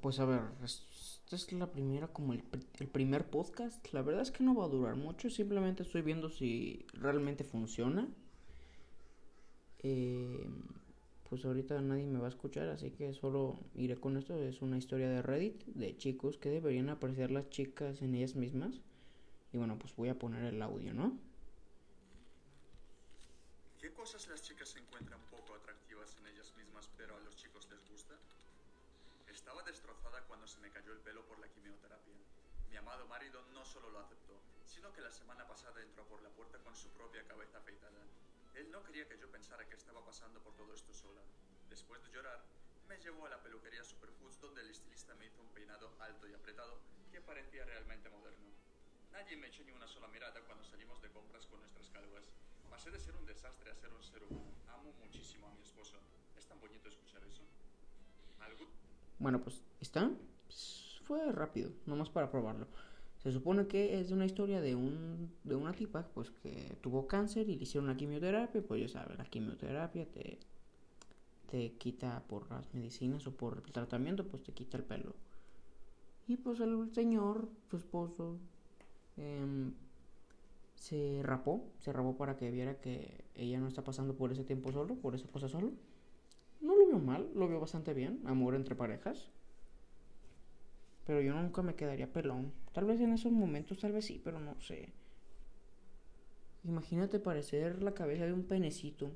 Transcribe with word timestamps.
Pues 0.00 0.20
a 0.20 0.24
ver, 0.24 0.42
esta 0.62 1.36
es 1.36 1.52
la 1.52 1.70
primera, 1.72 2.08
como 2.08 2.32
el, 2.32 2.44
el, 2.78 2.88
primer 2.88 3.28
podcast. 3.28 3.92
La 3.92 4.02
verdad 4.02 4.22
es 4.22 4.30
que 4.30 4.44
no 4.44 4.54
va 4.54 4.64
a 4.64 4.68
durar 4.68 4.96
mucho, 4.96 5.30
simplemente 5.30 5.82
estoy 5.82 6.02
viendo 6.02 6.28
si 6.28 6.86
realmente 6.92 7.44
funciona. 7.44 8.08
Eh, 9.80 10.48
pues 11.28 11.44
ahorita 11.44 11.80
nadie 11.80 12.06
me 12.06 12.18
va 12.18 12.26
a 12.26 12.30
escuchar, 12.30 12.68
así 12.68 12.90
que 12.90 13.12
solo 13.14 13.58
iré 13.74 13.96
con 13.96 14.16
esto. 14.16 14.34
Es 14.34 14.62
una 14.62 14.78
historia 14.78 15.08
de 15.08 15.22
Reddit 15.22 15.64
de 15.66 15.96
chicos 15.96 16.38
que 16.38 16.50
deberían 16.50 16.88
apreciar 16.88 17.30
las 17.30 17.48
chicas 17.50 18.00
en 18.02 18.14
ellas 18.14 18.36
mismas. 18.36 18.80
Y 19.52 19.58
bueno, 19.58 19.78
pues 19.78 19.94
voy 19.96 20.08
a 20.08 20.18
poner 20.18 20.44
el 20.44 20.62
audio, 20.62 20.94
¿no? 20.94 21.18
¿Qué 23.80 23.92
cosas 23.92 24.26
las 24.28 24.42
chicas 24.42 24.76
encuentran 24.76 25.20
poco 25.30 25.54
atractivas 25.54 26.16
en 26.20 26.26
ellas 26.26 26.52
mismas, 26.56 26.88
pero 26.96 27.16
a 27.16 27.20
los 27.20 27.36
chicos 27.36 27.68
les 27.70 27.88
gusta? 27.90 28.14
Estaba 29.36 29.62
destrozada 29.64 30.22
cuando 30.22 30.46
se 30.46 30.58
me 30.60 30.70
cayó 30.70 30.94
el 30.94 31.00
pelo 31.00 31.22
por 31.26 31.38
la 31.38 31.46
quimioterapia. 31.48 32.14
Mi 32.70 32.76
amado 32.78 33.06
marido 33.06 33.42
no 33.52 33.66
solo 33.66 33.90
lo 33.90 34.00
aceptó, 34.00 34.40
sino 34.64 34.90
que 34.94 35.02
la 35.02 35.10
semana 35.12 35.46
pasada 35.46 35.82
entró 35.82 36.08
por 36.08 36.22
la 36.22 36.30
puerta 36.30 36.58
con 36.60 36.74
su 36.74 36.88
propia 36.92 37.22
cabeza 37.28 37.58
afeitada. 37.58 38.00
Él 38.54 38.70
no 38.70 38.82
quería 38.82 39.06
que 39.06 39.18
yo 39.18 39.30
pensara 39.30 39.68
que 39.68 39.74
estaba 39.74 40.02
pasando 40.02 40.40
por 40.40 40.56
todo 40.56 40.72
esto 40.72 40.94
sola. 40.94 41.20
Después 41.68 42.02
de 42.02 42.12
llorar, 42.12 42.42
me 42.88 42.96
llevó 42.96 43.26
a 43.26 43.28
la 43.28 43.42
peluquería 43.42 43.84
Superfoods 43.84 44.40
donde 44.40 44.62
el 44.62 44.70
estilista 44.70 45.14
me 45.16 45.26
hizo 45.26 45.42
un 45.42 45.52
peinado 45.52 45.94
alto 46.00 46.26
y 46.26 46.32
apretado 46.32 46.80
que 47.12 47.20
parecía 47.20 47.66
realmente 47.66 48.08
moderno. 48.08 48.48
Nadie 49.12 49.36
me 49.36 49.48
echó 49.48 49.62
ni 49.64 49.72
una 49.72 49.86
sola 49.86 50.08
mirada 50.08 50.40
cuando 50.46 50.64
salimos 50.64 51.02
de 51.02 51.10
compras 51.10 51.46
con 51.46 51.60
nuestras 51.60 51.90
calvas. 51.90 52.24
Pasé 52.70 52.90
de 52.90 52.98
ser 52.98 53.14
un 53.14 53.26
desastre 53.26 53.70
a 53.70 53.74
ser 53.74 53.92
un 53.92 54.02
ser 54.02 54.22
humano. 54.24 54.50
Amo 54.72 54.94
muchísimo 54.94 55.46
a 55.46 55.52
mi 55.52 55.60
esposo. 55.60 56.00
Es 56.38 56.46
tan 56.46 56.58
bonito 56.58 56.88
escuchar 56.88 57.22
eso. 57.24 57.42
¿Algo? 58.40 58.85
Bueno, 59.18 59.40
pues 59.40 59.62
está. 59.80 60.10
Pues, 60.46 61.00
fue 61.04 61.30
rápido, 61.32 61.70
nomás 61.86 62.10
para 62.10 62.30
probarlo. 62.30 62.66
Se 63.22 63.32
supone 63.32 63.66
que 63.66 64.00
es 64.00 64.12
una 64.12 64.24
historia 64.26 64.60
de, 64.60 64.74
un, 64.74 65.32
de 65.44 65.56
una 65.56 65.72
tipa 65.72 66.06
pues 66.14 66.30
que 66.30 66.76
tuvo 66.80 67.06
cáncer 67.06 67.48
y 67.48 67.56
le 67.56 67.62
hicieron 67.64 67.88
una 67.88 67.96
quimioterapia. 67.96 68.62
Pues 68.62 68.82
ya 68.82 68.88
sabes, 68.88 69.18
la 69.18 69.24
quimioterapia 69.24 70.06
te, 70.06 70.38
te 71.50 71.72
quita 71.72 72.22
por 72.28 72.50
las 72.50 72.72
medicinas 72.74 73.26
o 73.26 73.32
por 73.32 73.62
el 73.64 73.72
tratamiento, 73.72 74.26
pues 74.26 74.42
te 74.42 74.52
quita 74.52 74.76
el 74.76 74.84
pelo. 74.84 75.14
Y 76.28 76.36
pues 76.36 76.60
el 76.60 76.92
señor, 76.92 77.48
su 77.70 77.76
esposo, 77.76 78.36
eh, 79.16 79.70
se 80.74 81.20
rapó, 81.22 81.64
se 81.80 81.92
rapó 81.92 82.16
para 82.16 82.36
que 82.36 82.50
viera 82.50 82.80
que 82.80 83.24
ella 83.34 83.58
no 83.58 83.68
está 83.68 83.82
pasando 83.82 84.14
por 84.14 84.32
ese 84.32 84.44
tiempo 84.44 84.72
solo, 84.72 84.94
por 84.96 85.14
esa 85.14 85.28
cosa 85.28 85.48
solo. 85.48 85.72
Lo 87.06 87.48
veo 87.48 87.60
bastante 87.60 87.94
bien, 87.94 88.20
amor 88.26 88.56
entre 88.56 88.74
parejas. 88.74 89.30
Pero 91.06 91.20
yo 91.20 91.34
nunca 91.34 91.62
me 91.62 91.76
quedaría 91.76 92.12
pelón. 92.12 92.52
Tal 92.72 92.84
vez 92.84 93.00
en 93.00 93.12
esos 93.12 93.30
momentos, 93.30 93.78
tal 93.78 93.92
vez 93.92 94.06
sí, 94.06 94.20
pero 94.24 94.40
no 94.40 94.60
sé. 94.60 94.92
Imagínate 96.64 97.20
parecer 97.20 97.80
la 97.80 97.94
cabeza 97.94 98.26
de 98.26 98.32
un 98.32 98.42
penecito. 98.42 99.12